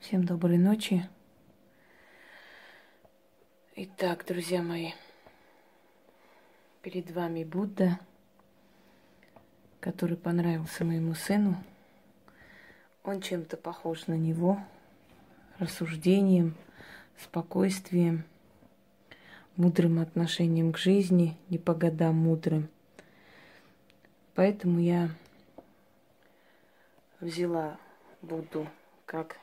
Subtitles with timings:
[0.00, 1.06] Всем доброй ночи.
[3.74, 4.92] Итак, друзья мои,
[6.82, 7.98] перед вами Будда,
[9.80, 11.56] который понравился моему сыну.
[13.02, 14.60] Он чем-то похож на него,
[15.58, 16.54] рассуждением,
[17.20, 18.24] спокойствием,
[19.56, 22.68] мудрым отношением к жизни, не по годам мудрым.
[24.36, 25.10] Поэтому я
[27.20, 27.78] взяла
[28.22, 28.68] Будду
[29.04, 29.36] как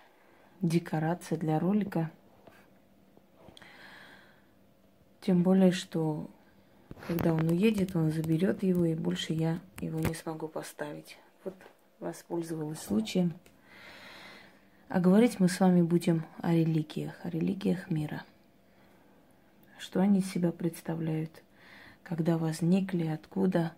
[0.62, 2.12] декорация для ролика.
[5.22, 6.30] Тем более, что
[7.08, 11.18] когда он уедет, он заберет его, и больше я его не смогу поставить.
[11.44, 11.56] Вот
[12.00, 13.34] воспользовалась случаем.
[14.88, 18.24] А говорить мы с вами будем о религиях, о религиях мира.
[19.78, 21.44] Что они из себя представляют,
[22.04, 23.74] когда возникли, откуда.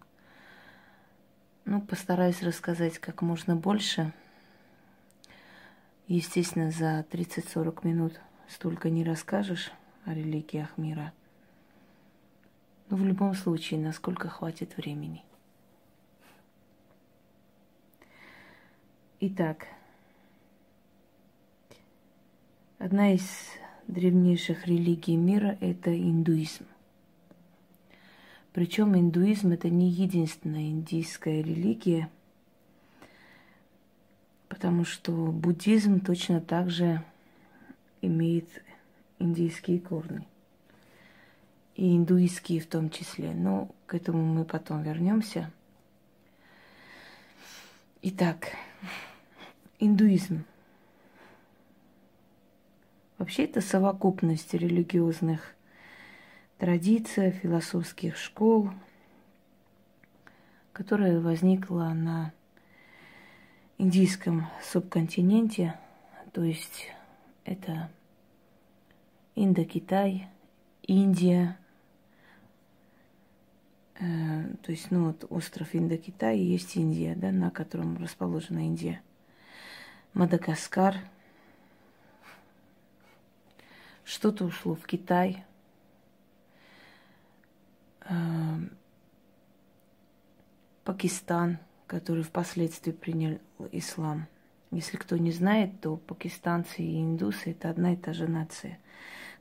[1.65, 4.13] Ну, постараюсь рассказать как можно больше–
[6.07, 9.73] Естественно, за 30-40 минут столько не расскажешь
[10.05, 11.11] о религиях мира.
[12.89, 15.25] Но в любом случае, насколько хватит времени.
[19.19, 19.67] Итак,
[22.77, 23.27] одна из
[23.87, 26.65] древнейших религий мира– это индуизм.
[28.53, 32.09] Причем индуизм– это не единственная индийская религия–
[34.57, 37.03] потому что буддизм точно так же
[38.01, 38.49] имеет
[39.19, 40.27] индийские корни.
[41.75, 43.35] И индуистские в том числе.
[43.35, 45.51] Но к этому мы потом вернемся.
[48.01, 48.47] Итак,
[49.77, 50.43] индуизм.
[53.19, 55.53] Вообще это совокупность религиозных
[56.57, 58.71] традиций, философских школ,
[60.73, 62.33] которая возникла на
[63.77, 65.79] индийском субконтиненте,
[66.33, 66.87] то есть
[67.45, 67.89] это
[69.35, 70.27] Индокитай,
[70.83, 71.57] Индия,
[73.99, 79.01] э, то есть, ну вот остров Индокитай есть Индия, да, на котором расположена Индия,
[80.13, 80.95] Мадагаскар,
[84.03, 85.43] что-то ушло в Китай,
[88.05, 88.13] э,
[90.83, 93.39] Пакистан– который впоследствии принял
[93.71, 94.27] ислам.
[94.71, 98.77] Если кто не знает, то пакистанцы и индусы– это одна и та же нация.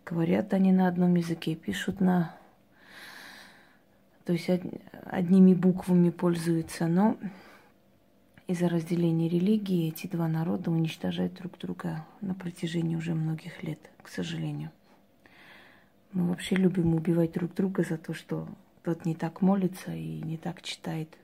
[0.05, 2.37] Говорят они на одном языке, пишут на...
[4.25, 4.49] То есть
[5.05, 7.17] одними буквами пользуются, но
[8.47, 14.09] из-за разделения религии эти два народа уничтожают друг друга на протяжении уже многих лет, к
[14.09, 14.71] сожалению.
[16.13, 18.49] Мы вообще любим убивать друг друга за то, что
[18.85, 21.17] тот не так молится и не так читает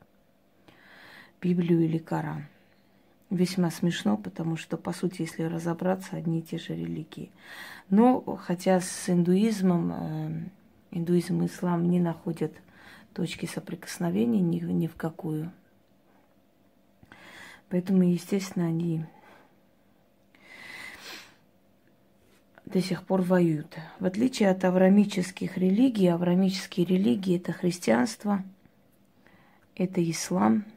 [1.43, 2.47] Библию или Коран.
[3.29, 7.33] Весьма смешно, потому что, по сути, если разобраться, одни и те же религии.
[7.91, 10.49] Но хотя с индуизмом, э,
[10.93, 12.53] индуизм и ислам не находят
[13.13, 15.51] точки соприкосновения ни, ни в какую.
[17.71, 19.05] Поэтому, естественно, они
[22.67, 23.79] до сих пор воюют.
[23.99, 28.45] В отличие от аврамических религий, аврамические религии– это христианство,
[29.75, 30.65] это ислам–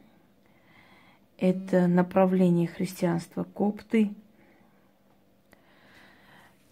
[1.37, 4.13] это направление христианства копты.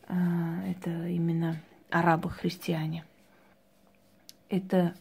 [0.07, 1.57] А, это именно
[1.89, 3.05] арабы-христиане.
[4.49, 4.95] Это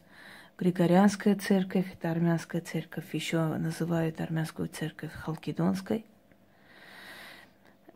[0.59, 6.05] Григорианская церковь, это армянская церковь, еще называют армянскую церковь халкидонской.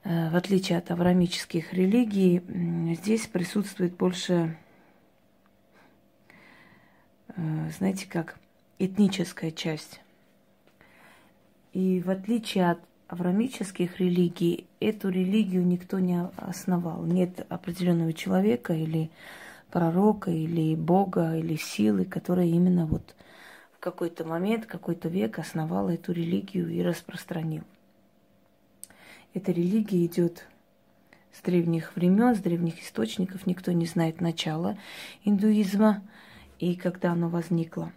[0.04, 2.42] А, в отличие от аврамических религий,
[2.94, 4.56] здесь присутствует больше,
[7.28, 8.38] а, знаете, как
[8.78, 10.00] этническая часть
[11.76, 17.04] и в отличие от аврамических религий, эту религию никто не основал.
[17.04, 19.10] Нет определенного человека или
[19.70, 23.14] пророка, или Бога, или силы, которая именно вот
[23.74, 27.64] в какой-то момент, какой-то век основала эту религию и распространил.
[29.34, 30.46] Эта религия идет
[31.30, 34.78] с древних времен, с древних источников, никто не знает начала
[35.24, 36.02] индуизма
[36.58, 37.92] и когда оно возникло.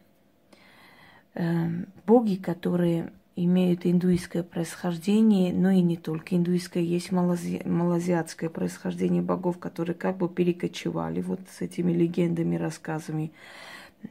[1.33, 9.21] Эм, боги, которые имеют индуистское происхождение, но и не только индуистское, есть малази, малазиатское происхождение
[9.21, 13.31] богов, которые как бы перекочевали вот с этими легендами, рассказами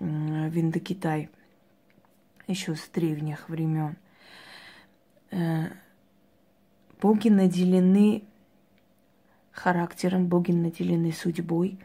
[0.00, 1.30] в Индокитай
[2.46, 3.96] еще с древних времен.
[5.30, 5.66] Э,
[7.00, 8.24] боги наделены
[9.50, 11.78] характером, боги наделены судьбой,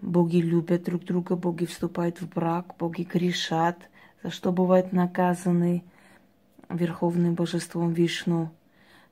[0.00, 3.78] боги любят друг друга, боги вступают в брак, боги грешат,
[4.22, 5.82] за что бывают наказаны–
[6.70, 8.50] верховным божеством Вишну.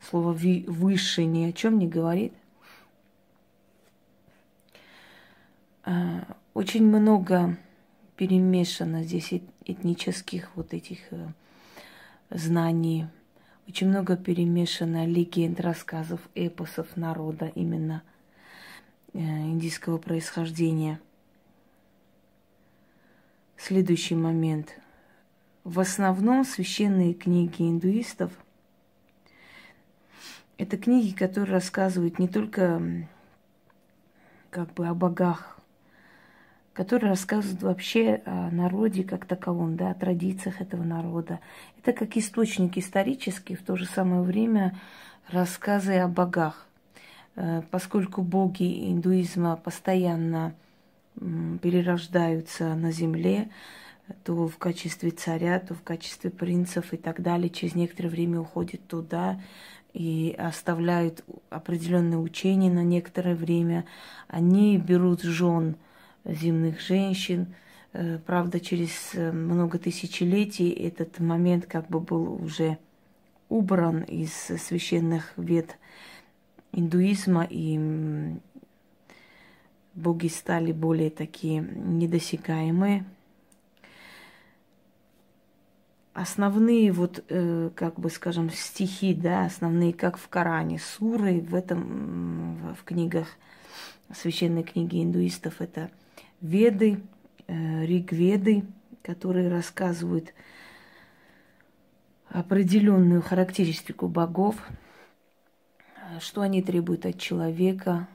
[0.00, 2.32] слово выше ни о чем не говорит.
[5.84, 7.56] А, очень много
[8.16, 9.32] перемешано здесь
[9.64, 11.28] этнических вот этих э,
[12.30, 13.06] знаний.
[13.68, 18.02] Очень много перемешано легенд, рассказов, эпосов народа именно
[19.12, 21.00] э, индийского происхождения.
[23.56, 24.78] Следующий момент.
[25.64, 28.32] В основном священные книги индуистов–
[30.58, 32.80] это книги, которые рассказывают не только
[34.50, 35.58] как бы о богах
[36.78, 41.40] который рассказывает вообще о народе как таковом, да, о традициях этого народа.
[41.82, 44.78] Это как источник исторический, в то же самое время
[45.26, 46.68] рассказы о богах.
[47.34, 50.54] Э, поскольку боги индуизма постоянно
[51.16, 53.50] перерождаются на земле,
[54.24, 58.86] то в качестве царя, то в качестве принцев и так далее, через некоторое время уходят
[58.86, 59.40] туда
[59.92, 63.84] и оставляют определенные учения на некоторое время.
[64.28, 65.76] Они берут жен–
[66.28, 67.54] земных женщин.
[67.92, 72.78] Э, правда, через э, много тысячелетий этот момент как бы был уже
[73.48, 75.78] убран из священных вет
[76.72, 78.36] индуизма, и
[79.94, 83.04] боги стали более такие недосягаемые.
[86.20, 92.74] Основные вот, э, как бы скажем, стихи, да, основные, как в Коране, суры в этом,
[92.74, 93.28] в книгах,
[94.12, 95.90] священной книги индуистов, это–
[96.40, 97.00] Веды,
[97.48, 98.64] э, Ригведы,
[99.02, 100.32] которые рассказывают
[102.28, 104.54] определенную характеристику богов,
[106.20, 108.06] что они требуют от человека.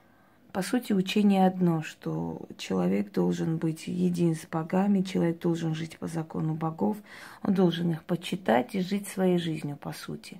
[0.53, 6.05] По сути, учение одно, что человек должен быть един с богами, человек должен жить по
[6.05, 6.97] закону богов,
[7.41, 10.39] он должен их почитать и жить своей жизнью, по сути.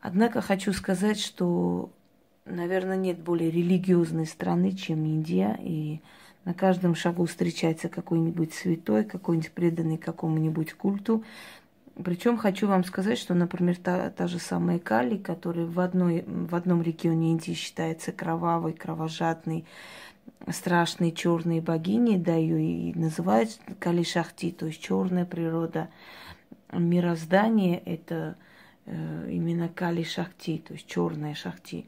[0.00, 1.90] Однако хочу сказать, что,
[2.46, 6.00] наверное, нет более религиозной страны, чем Индия, и
[6.46, 11.24] на каждом шагу встречается какой-нибудь святой, какой-нибудь преданный какому-нибудь культу.
[12.02, 16.54] Причем хочу вам сказать, что, например, та, та же самая Кали, которая в, одной, в
[16.56, 19.64] одном регионе Индии считается кровавой, кровожадной,
[20.50, 25.88] страшной черной богиней, да, ее и называют Кали Шахти, то есть черная природа.
[26.72, 28.36] Мироздание– это
[28.86, 31.86] э, именно Кали Шахти, то есть черная Шахти.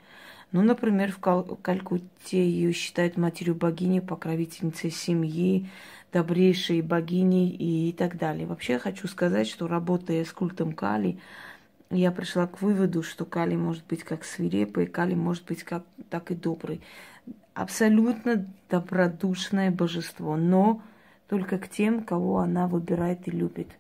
[0.53, 5.69] Ну, например, в Кал- Калькутте ее считают матерью богини, покровительницей семьи,
[6.13, 8.47] добрейшей богиней и так далее.
[8.47, 11.19] Вообще хочу сказать, что работая с культом Кали,
[11.91, 16.31] я пришла к выводу, что Кали может быть как свирепый, Кали может быть как, так
[16.31, 16.81] и добрый.
[17.55, 20.83] Абсолютно добродушное божество, но
[21.29, 23.69] только к тем, кого она выбирает и любит–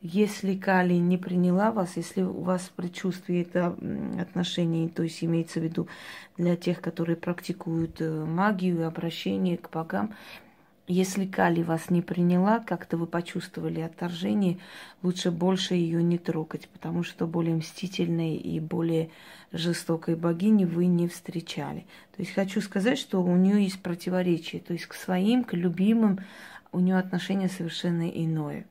[0.00, 3.76] если Кали не приняла вас, если у вас в предчувствии это
[4.20, 5.88] отношение, то есть имеется в виду
[6.36, 10.14] для тех, которые практикуют э, магию и обращение к богам,
[10.88, 14.58] если Кали вас не приняла, как-то вы почувствовали отторжение,
[15.02, 19.10] лучше больше ее не трогать, потому что более мстительной и более
[19.52, 21.86] жестокой богини вы не встречали.
[22.16, 26.20] То есть хочу сказать, что у нее есть противоречие, то есть к своим, к любимым
[26.72, 28.66] у нее отношение совершенно иное.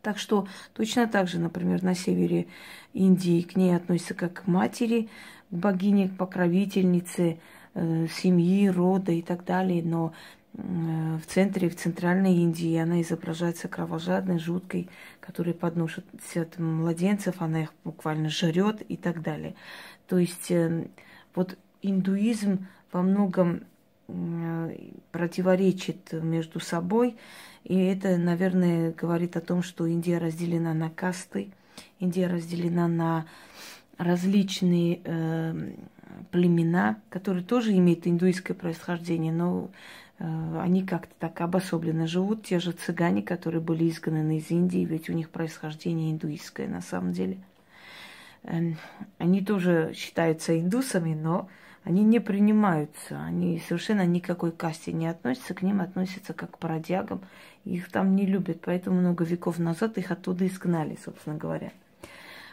[0.00, 2.46] Так что точно так же, например, на севере
[2.92, 5.08] Индии к ней относятся как к матери,
[5.50, 7.38] к богине, к покровительнице
[7.74, 9.82] э, семьи, рода и так далее.
[9.82, 10.12] Но
[10.54, 14.90] в центре, в центральной Индии она изображается кровожадной, жуткой,
[15.20, 16.04] которая подносит
[16.58, 19.54] младенцев, она их буквально жрет и так далее.
[20.08, 20.88] То есть э,
[21.34, 23.62] вот индуизм во многом
[24.08, 27.16] э, противоречит между собой.
[27.64, 31.50] И это, наверное, говорит о том, что Индия разделена на касты,
[31.98, 33.26] Индия разделена на
[33.96, 35.72] различные э,
[36.30, 42.44] племена, которые тоже имеют индуистское происхождение, но э, они как-то так обособленно живут.
[42.44, 47.12] Те же цыгане, которые были изгнаны из Индии, ведь у них происхождение индуистское на самом
[47.12, 47.38] деле.
[48.44, 48.74] Э,
[49.18, 51.48] они тоже считаются индусами, но
[51.84, 57.22] они не принимаются, они совершенно никакой касте не относятся, к ним относятся как к пародягам,
[57.64, 61.72] их там не любят, поэтому много веков назад их оттуда изгнали, собственно говоря.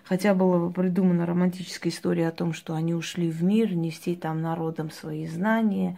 [0.03, 4.89] Хотя была придумана романтическая история о том, что они ушли в мир нести там народам
[4.89, 5.97] свои знания,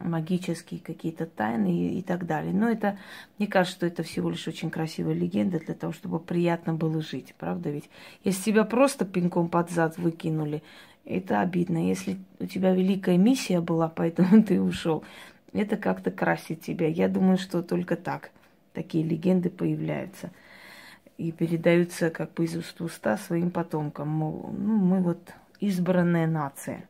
[0.00, 2.52] магические какие-то тайны и, и так далее.
[2.52, 2.98] Но это,
[3.38, 7.34] мне кажется, что это всего лишь очень красивая легенда для того, чтобы приятно было жить,
[7.38, 7.88] правда ведь?
[8.22, 10.62] Если тебя просто пинком под зад выкинули,
[11.04, 11.88] это обидно.
[11.88, 15.04] Если у тебя великая миссия была, поэтому ты ушел,
[15.52, 16.88] это как-то красит тебя.
[16.88, 18.30] Я думаю, что только так
[18.72, 20.30] такие легенды появляются.
[21.16, 24.08] и передаются как бы из уст в уста своим потомкам.
[24.08, 26.88] Мол, ну, мы вот избранная нация.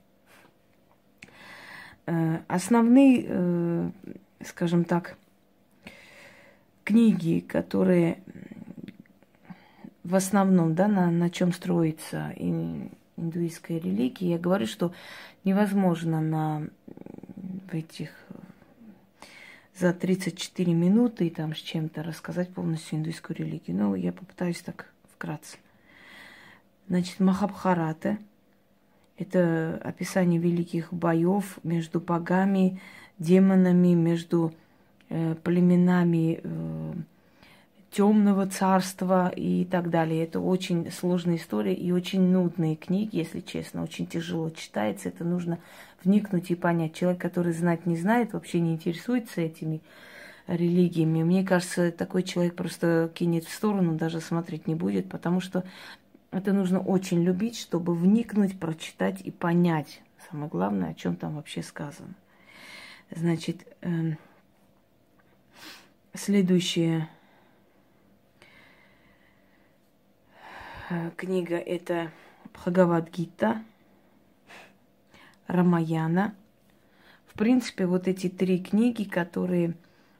[2.06, 3.90] Э, основные, э,
[4.44, 5.16] скажем так,
[6.84, 8.22] книги, которые
[10.02, 12.34] в основном, да, на, на чем строится
[13.16, 14.92] индуистская религия, я говорю, что
[15.44, 16.68] невозможно на
[17.70, 18.10] в этих
[19.74, 23.76] за 34 минуты и там с чем-то рассказать полностью индуистскую религию.
[23.76, 25.56] Но я попытаюсь так вкратце.
[26.86, 28.18] Значит, Махабхарата–
[29.18, 32.80] это описание великих боев между богами,
[33.18, 34.52] демонами, между
[35.08, 36.92] э, племенами э,
[37.90, 40.24] темного царства и так далее.
[40.24, 45.08] Это очень сложная история и очень нудные книги, если честно, очень тяжело читается.
[45.08, 45.60] Это нужно
[46.02, 46.94] вникнуть и понять.
[46.94, 49.80] Человек, который знать не знает, вообще не интересуется этими
[50.46, 55.64] религиями, мне кажется, такой человек просто кинет в сторону, даже смотреть не будет, потому что
[56.34, 60.02] это нужно очень любить, чтобы вникнуть, прочитать и понять.
[60.30, 62.14] Самое главное, о чем там вообще сказано.
[63.10, 64.16] Значит, э,
[66.14, 67.08] следующее
[70.90, 72.10] Э, книга это
[72.52, 73.62] Бхагавадгита,
[75.46, 76.34] Рамаяна.
[77.26, 79.74] В принципе, вот эти три книги, которые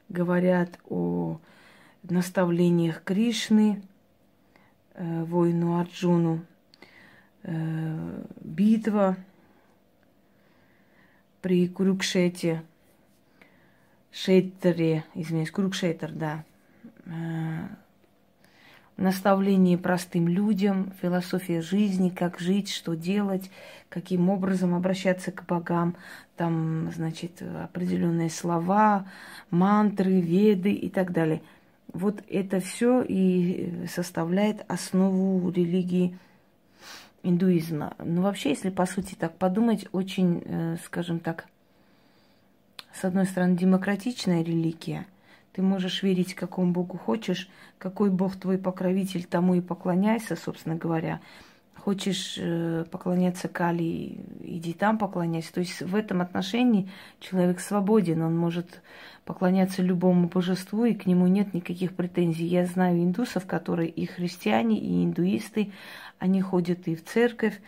[0.09, 1.39] говорят о
[2.03, 3.83] наставлениях Кришны,
[4.97, 6.45] воину Арджуну,
[7.43, 9.17] э, битва
[11.41, 12.63] при Курукшете,
[14.11, 16.45] Шейтере, извиняюсь, Курукшетер, да,
[18.97, 23.51] наставление простым людям, философия жизни, как жить, что делать,
[23.89, 25.95] каким образом обращаться к богам,
[26.37, 29.05] там, значит, определенные слова,
[29.51, 31.41] мантры, веды и так далее.
[31.95, 36.17] Вот это все и составляет основу религии
[37.23, 37.95] индуизма.
[37.97, 41.47] Но вообще, если по сути так подумать, очень, э, скажем так,
[42.93, 45.07] с одной стороны, демократичная религия–
[45.55, 51.21] ты можешь верить, какому Богу хочешь, какой Бог твой покровитель, тому и поклоняйся, собственно говоря.
[51.77, 55.53] Хочешь э, поклоняться Кали, иди там поклоняйся.
[55.53, 56.89] То есть в этом отношении
[57.19, 58.81] человек свободен, он может
[59.23, 62.45] поклоняться любому божеству, и к нему нет никаких претензий.
[62.45, 65.71] Я знаю индусов, которые и христиане, и индуисты,
[66.17, 67.59] они ходят и в церковь,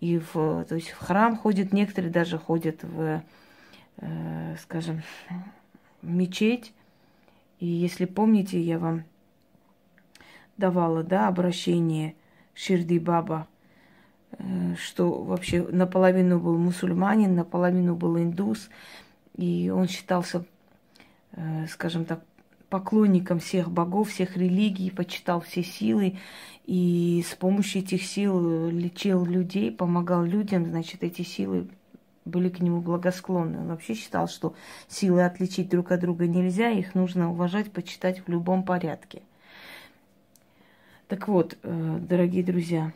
[0.00, 3.22] и в, то есть в храм ходят, некоторые даже ходят в,
[3.98, 5.02] э, скажем,
[6.02, 6.72] мечеть,
[7.60, 9.04] и если помните, я вам
[10.56, 12.14] давала, да, обращение
[12.54, 13.48] Ширди Баба,
[14.78, 18.68] что вообще наполовину был мусульманин, наполовину был индус,
[19.36, 20.44] и он считался,
[21.32, 22.20] э, скажем так,
[22.68, 26.18] поклонником всех богов, всех религий, почитал все силы,
[26.66, 31.68] и с помощью этих сил лечил людей, помогал людям, значит, эти силы
[32.24, 33.58] были к нему благосклонны.
[33.58, 34.54] Он вообще считал, что
[34.88, 39.22] силы отличить друг от друга нельзя, их нужно уважать, почитать в любом порядке.
[41.06, 42.92] Так вот, э, дорогие друзья,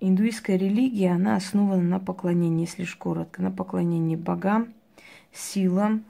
[0.00, 4.74] индуистская религия, она основана на поклонении, если лишь коротко, на поклонении богам,
[5.32, 6.04] силам,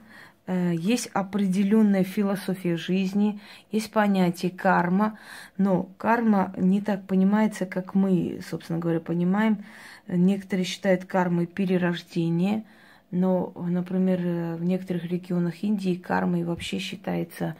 [0.49, 3.39] Э, есть определенная философия жизни,
[3.71, 5.19] есть понятие карма,
[5.57, 9.63] но карма не так понимается, как мы, собственно говоря, понимаем.
[10.07, 12.63] Некоторые считают кармой перерождение,
[13.11, 17.55] но, например, в некоторых регионах Индии кармой вообще считается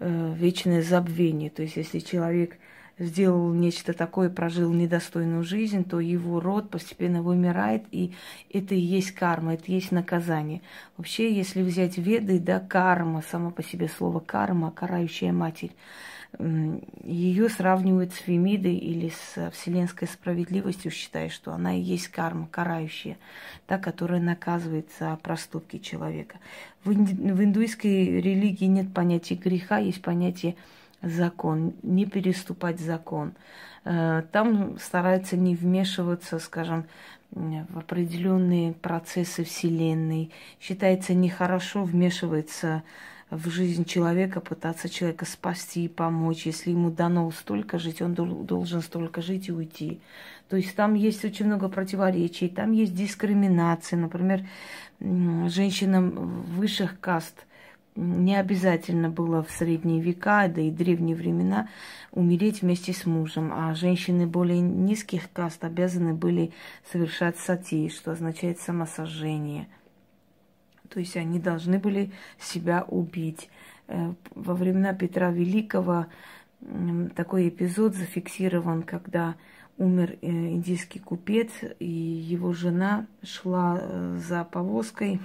[0.00, 1.48] э, вечное забвение.
[1.48, 2.56] То есть, если человек
[2.98, 8.12] сделал нечто такое, прожил недостойную жизнь, то его род постепенно вымирает, и
[8.52, 10.62] это и есть карма, это и есть наказание.
[10.96, 15.72] Вообще, если взять веды, да, карма, само по себе слово карма, карающая матерь,
[17.04, 23.18] ее сравнивают с Фемидой или с вселенской справедливостью, считая, что она и есть карма, карающая,
[23.66, 26.38] та, которая наказывает за проступки человека.
[26.84, 30.56] В, индуистской религии нет понятия греха, есть понятие
[31.02, 33.34] закон, не переступать закон.
[33.84, 36.86] Э, там стараются не вмешиваться, скажем,
[37.30, 40.30] в определенные процессы Вселенной.
[40.60, 42.82] Считается нехорошо вмешиваться
[43.30, 46.44] в жизнь человека, пытаться человека спасти и помочь.
[46.44, 50.00] Если ему дано столько жить, он должен столько жить и уйти.
[50.50, 53.98] То есть там есть очень много противоречий, там есть дискриминация.
[53.98, 54.46] Например,
[55.00, 57.46] женщинам высших каст–
[57.94, 61.68] не обязательно было в средние века, да и древние времена
[62.10, 66.52] умереть вместе с мужем, а женщины более низких каст обязаны были
[66.90, 69.68] совершать сати, что означает самосожжение.
[70.88, 73.48] То есть они должны были себя убить.
[73.88, 76.06] э, во времена Петра Великого
[77.16, 79.34] такой эпизод зафиксирован, когда
[79.78, 85.20] умер э, индийский купец, и его жена шла э, за повозкой,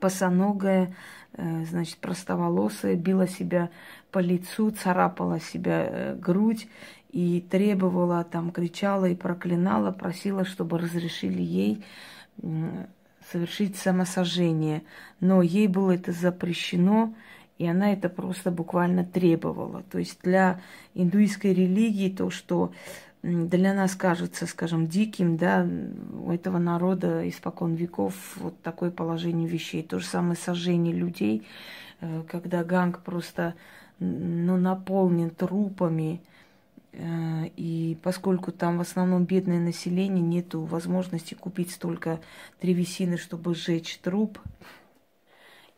[0.00, 0.94] босоногая,
[1.36, 3.70] значит, простоволосая, била себя
[4.10, 6.68] по лицу, царапала себя грудь
[7.10, 11.84] и требовала, там, кричала и проклинала, просила, чтобы разрешили ей
[13.30, 14.82] совершить самосожжение.
[15.20, 17.14] Но ей было это запрещено,
[17.58, 19.82] и она это просто буквально требовала.
[19.90, 20.60] То есть для
[20.94, 22.72] индуистской религии то, что
[23.48, 25.66] для нас кажется, скажем, диким, да,
[26.12, 29.82] у этого народа испокон веков вот такое положение вещей.
[29.82, 31.46] То же самое сожжение людей,
[32.00, 33.54] э, когда ганг просто
[33.98, 36.20] ну, наполнен трупами,
[36.96, 42.20] Э, и поскольку там в основном бедное население, нет возможности купить столько
[42.62, 44.38] древесины, чтобы сжечь труп,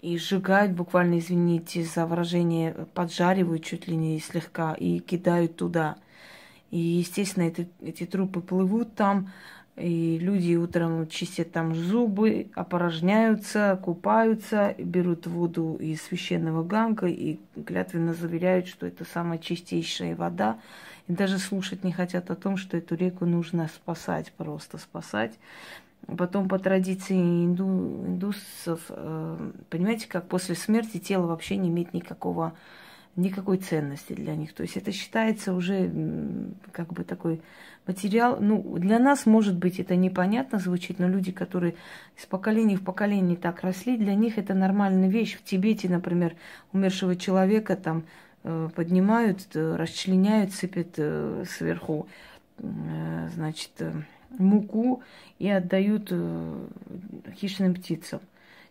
[0.01, 5.97] и сжигают буквально, извините за выражение, поджаривают чуть ли не слегка и кидают туда.
[6.71, 9.31] И, естественно, эти, эти трупы плывут там,
[9.79, 18.13] и люди утром чистят там зубы, опорожняются, купаются, берут воду из священного ганга и клятвенно
[18.13, 20.59] заверяют, что это самая чистейшая вода.
[21.07, 25.39] И даже слушать не хотят о том, что эту реку нужно спасать, просто спасать.
[26.07, 32.55] Потом по традиции инду, индусов, э, понимаете, как после смерти тело вообще не имеет никакого,
[33.17, 34.53] никакой ценности для них.
[34.53, 35.91] То есть это считается уже
[36.73, 37.41] как бы такой
[37.89, 41.75] материал, ну, для нас, может быть, это непонятно звучит, но люди, которые
[42.17, 45.37] из поколения в поколение так росли, для них это нормальная вещь.
[45.37, 46.37] В Тибете, например,
[46.73, 48.05] умершего человека там
[48.45, 52.07] э, поднимают, э, расчленяют, сыпят э, сверху,
[52.59, 53.71] значит,
[54.31, 55.03] муку
[55.39, 56.13] и отдают
[57.37, 58.21] хищным птицам.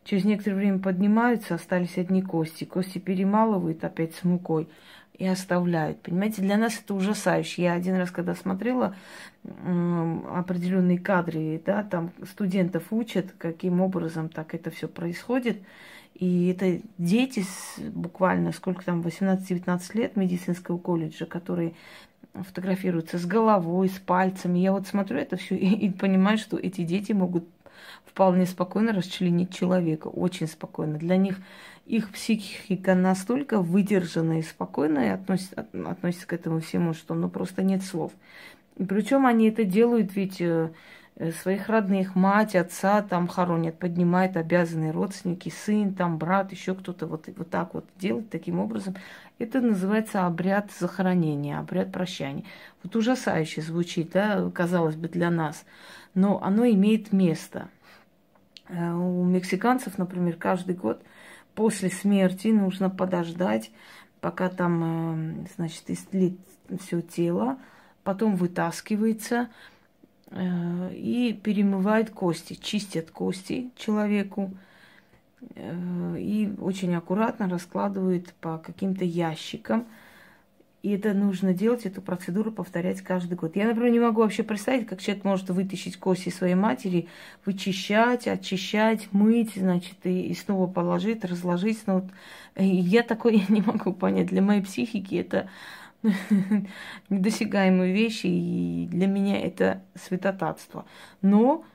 [0.07, 2.63] Через некоторое время поднимаются, остались одни кости.
[2.63, 4.69] Кости перемалывают опять с мукой
[5.17, 6.01] и оставляют.
[6.01, 7.63] Понимаете, для нас это ужасающе.
[7.63, 8.95] Я один раз, когда смотрела
[9.43, 15.61] определенные кадры, да, там студентов учат, каким образом так это все происходит.
[16.15, 21.73] И это дети, с, буквально сколько там, 18-19 лет медицинского колледжа, которые
[22.33, 24.59] фотографируются с головой, с пальцами.
[24.59, 27.45] Я вот смотрю это все и, и понимаю, что эти дети могут
[28.05, 30.97] вполне спокойно расчленить человека, очень спокойно.
[30.97, 31.37] Для них
[31.87, 37.81] их психика настолько выдержана и спокойная относится, относится к этому всему, что ну просто нет
[37.83, 38.11] слов.
[38.75, 40.71] И причем они это делают ведь э,
[41.15, 47.07] э, своих родных, мать, отца там хоронят, поднимают обязанные родственники, сын, там брат, еще кто-то
[47.07, 48.95] вот, вот так вот делает таким образом.
[49.39, 52.43] Это называется обряд захоронения, обряд прощания.
[52.83, 55.63] Вот ужасающе звучит, да, казалось бы, для нас,
[56.13, 57.69] но оно имеет место.
[58.69, 61.01] Э, у мексиканцев, например, каждый год–
[61.57, 63.71] после смерти нужно подождать,
[64.21, 66.39] пока там, э, значит, истлит
[66.79, 67.57] все тело,
[68.03, 69.49] потом вытаскивается
[70.29, 74.53] э, и перемывают кости, чистят кости человеку
[75.55, 79.85] и очень аккуратно раскладывают по каким-то ящикам–
[80.83, 83.55] и это нужно делать, эту процедуру повторять каждый год.
[83.55, 87.07] Я, например, не могу вообще представить, как человек может вытащить кости своей матери,
[87.45, 91.79] вычищать, очищать, мыть, значит, и, и снова положить, разложить.
[91.87, 92.05] Но вот,
[92.57, 94.27] я такое не могу понять.
[94.27, 95.49] Для моей психики это
[97.09, 100.85] недосягаемые вещи, и для меня это святотатство.
[101.23, 101.65] Но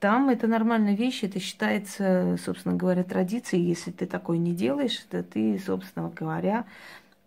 [0.00, 3.64] там это нормальная вещь, это считается, собственно говоря, традицией.
[3.64, 6.66] Если ты такое не делаешь, то ты, собственно говоря,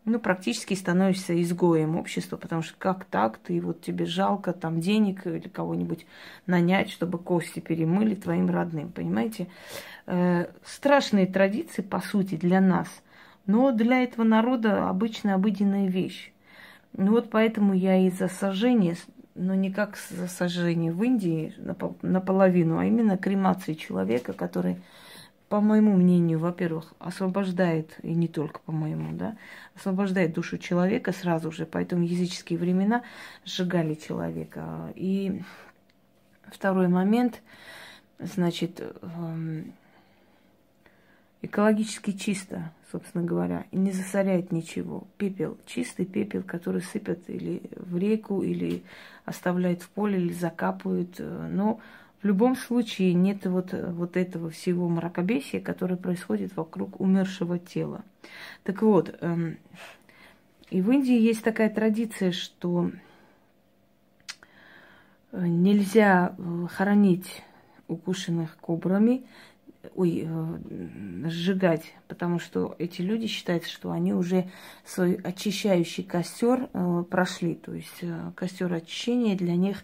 [0.07, 5.27] ну, практически становишься изгоем общества, потому что как так, ты вот тебе жалко там денег
[5.27, 6.05] или кого-нибудь
[6.45, 9.47] нанять, чтобы кости перемыли твоим родным, понимаете?
[10.05, 12.87] Э, страшные традиции, по сути, для нас,
[13.47, 16.31] но для этого народа обычная обыденная вещь.
[16.93, 18.95] Ну вот поэтому я и за сожжение,
[19.35, 21.53] но не как за сожжение в Индии
[22.01, 24.77] наполовину, а именно кремации человека, который
[25.49, 29.37] по моему мнению, во-первых, освобождает, и не только по моему, да,
[29.75, 33.03] освобождает душу человека сразу же, поэтому языческие времена
[33.45, 34.91] сжигали человека.
[34.95, 35.41] И
[36.51, 37.41] второй момент,
[38.19, 39.73] значит, эм,
[41.41, 45.07] экологически чисто, собственно говоря, и не засоряет ничего.
[45.17, 48.83] Пепел, чистый пепел, который сыпят или в реку, или
[49.23, 51.79] оставляют в поле, или закапывают, э, но
[52.21, 58.03] в любом случае нет вот, вот этого всего мракобесия, которое происходит вокруг умершего тела.
[58.63, 59.57] Так вот, эм,
[60.69, 62.91] и в Индии есть такая традиция, что
[65.31, 67.43] э, нельзя э, хоронить
[67.87, 69.25] укушенных кобрами
[69.95, 74.49] ой, э, сжигать, потому что эти люди считают, что они уже
[74.85, 77.55] свой очищающий костер э, прошли.
[77.55, 79.83] То есть э, костер очищения для них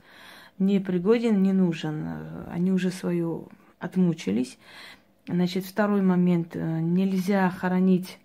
[0.60, 2.08] не пригоден, не нужен.
[2.50, 4.58] Они уже свою отмучились.
[5.28, 6.56] Значит, второй момент.
[6.56, 8.20] Нельзя хоронить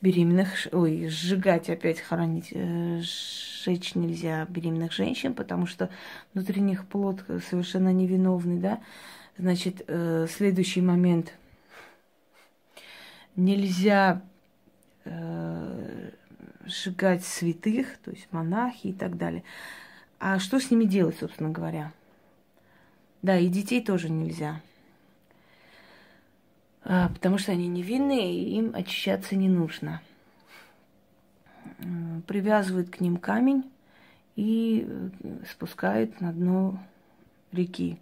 [0.00, 5.90] беременных, ой, сжигать опять, хоронить, э, сжечь нельзя беременных женщин, потому что
[6.32, 8.80] внутри них плод совершенно невиновный, да.
[9.36, 11.34] Значит, э, следующий момент.
[13.36, 14.22] Нельзя
[15.04, 16.10] э,
[16.64, 19.44] сжигать святых, то есть монахи и так далее.
[20.18, 21.92] А что с ними делать, собственно говоря?
[23.22, 24.60] Да, и детей тоже нельзя.
[26.82, 30.02] А, потому что они невинные, и им очищаться не нужно.
[32.26, 33.70] Привязывают к ним камень
[34.36, 35.08] и э,
[35.50, 36.78] спускают на дно
[37.52, 37.98] реки,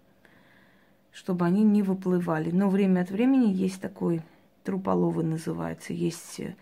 [1.11, 2.51] чтобы они не выплывали.
[2.51, 4.21] Но время от времени есть такой
[4.63, 6.55] труполовый называется, есть э,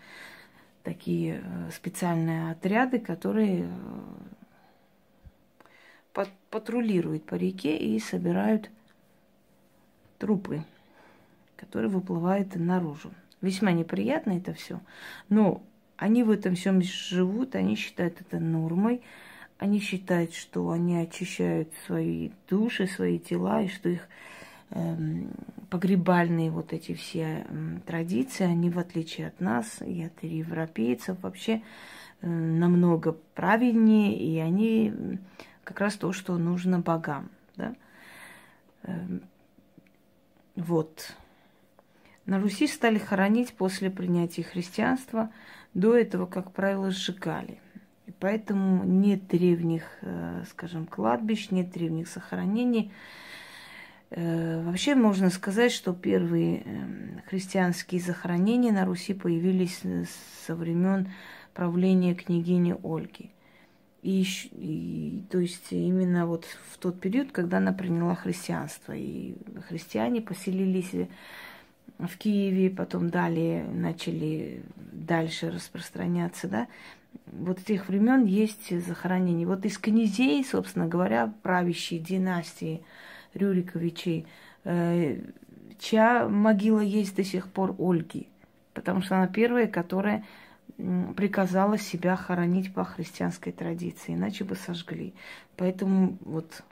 [0.88, 3.68] такие э, специальные отряды, которые
[6.50, 8.70] патрулируют по реке и собирают
[10.18, 10.64] трупы
[11.58, 13.12] который выплывает наружу.
[13.42, 14.80] Весьма неприятно это все,
[15.28, 15.62] но
[15.96, 19.02] они в этом всем живут, они считают это нормой,
[19.58, 24.08] они считают, что они очищают свои души, свои тела, и что их
[25.70, 31.62] погребальные вот эти все эм, традиции, они в отличие от нас и от европейцев вообще
[32.20, 35.18] э, намного правильнее, и они
[35.64, 37.30] как раз то, что нужно богам.
[37.56, 37.74] Да?
[38.84, 39.22] Эм,
[40.56, 41.14] вот.
[42.26, 45.30] На Руси стали хоронить после принятия христианства.
[45.72, 47.58] До этого, как правило, сжигали.
[48.06, 52.90] И поэтому нет древних, э, скажем, кладбищ, нет древних захоронений.
[54.10, 59.82] Э, вообще можно сказать, что первые эм, христианские захоронения на Руси появились
[60.46, 61.08] со времен
[61.54, 63.30] правления княгини Ольги.
[64.02, 69.34] И, и, то есть именно вот в тот период, когда она приняла христианство, и
[69.68, 71.08] христиане поселились
[71.98, 76.68] в Киеве, потом далее начали дальше распространяться, да.
[77.26, 79.46] Вот с тех времен есть захоронение.
[79.46, 82.82] Вот из князей, собственно говоря, правящей династии
[83.34, 84.26] Рюриковичей,
[84.64, 85.20] э,
[85.78, 88.28] чья могила есть до сих пор Ольги,
[88.74, 90.24] потому что она первая, которая
[91.16, 95.12] приказала себя хоронить по христианской традиции, иначе бы сожгли.
[95.56, 96.62] Поэтому вот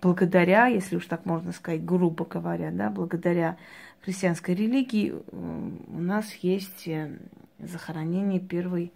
[0.00, 3.56] благодаря, если уж так можно сказать, грубо говоря, да, благодаря
[4.00, 7.16] христианской религии у нас есть э,
[7.58, 8.92] захоронение первой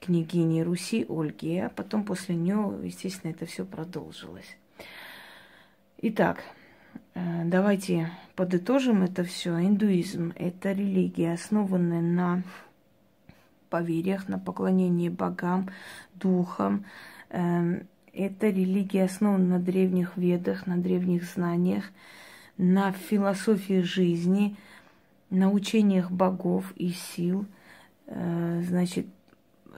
[0.00, 4.56] княгини Руси Ольги, а потом после нее, естественно, это все продолжилось.
[6.02, 6.42] Итак,
[7.14, 9.58] э, давайте подытожим это все.
[9.60, 12.42] Индуизм– это религия, основанная на
[13.70, 15.70] поверьях, на поклонении богам,
[16.14, 16.84] духам.
[17.30, 21.84] Эм, это религия основана на древних ведах, на древних знаниях,
[22.58, 24.56] на философии жизни,
[25.30, 27.46] на учениях богов и сил.
[28.06, 29.06] Э, значит,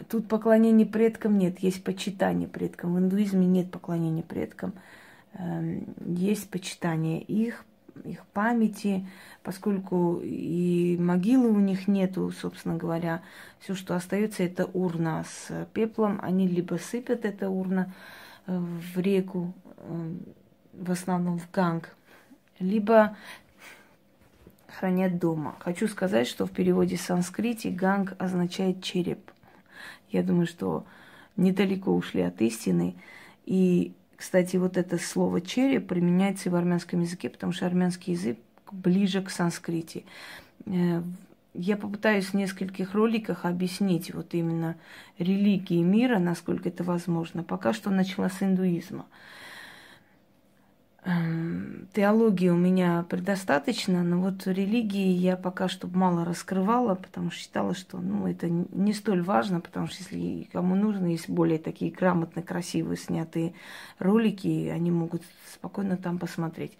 [0.09, 2.94] тут поклонения предкам нет, есть почитание предкам.
[2.94, 4.74] В индуизме нет поклонения предкам,
[6.07, 7.64] есть почитание их,
[8.05, 9.07] их памяти,
[9.42, 13.22] поскольку и могилы у них нету, собственно говоря,
[13.59, 16.18] все, что остается, это урна с пеплом.
[16.22, 17.92] Они либо сыпят это урна
[18.46, 20.14] э, в реку, э,
[20.75, 21.94] в основном в Ганг,
[22.59, 23.16] либо
[24.79, 25.57] хранят дома.
[25.61, 29.31] Хочу сказать, что в переводе санскрите ганг означает череп.
[30.11, 30.85] Я думаю, что
[31.37, 32.94] недалеко ушли от истины.
[33.46, 38.38] И, кстати, вот это слово череп применяется и в армянском языке, потому что армянский язык
[38.72, 40.05] ближе к санскрите.
[40.66, 41.02] Э,
[41.55, 44.76] я попытаюсь в нескольких роликах объяснить вот именно
[45.18, 47.42] религии мира, насколько это возможно.
[47.42, 49.07] Пока что начала с индуизма.
[51.09, 57.40] Эм, теологии у меня предостаточно, но вот религии я пока что мало раскрывала, потому что
[57.40, 61.92] считала, что ну, это не столь важно, потому что если кому нужно, есть более такие
[61.92, 63.55] грамотно, красивые снятые
[64.01, 65.23] ролики, они могут
[65.55, 66.77] спокойно там посмотреть.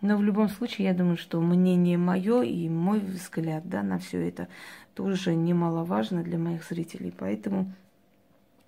[0.00, 4.28] Но в любом случае, я думаю, что мнение мое и мой взгляд да, на все
[4.28, 4.46] это
[4.94, 7.12] тоже немаловажно для моих зрителей.
[7.18, 7.72] Поэтому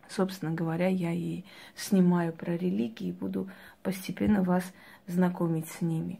[0.08, 1.42] Собственно говоря, я и
[1.74, 3.48] снимаю про религии и буду
[3.82, 4.64] постепенно вас
[5.06, 6.18] знакомить с ними.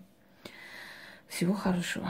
[1.29, 2.05] Всего хорошего.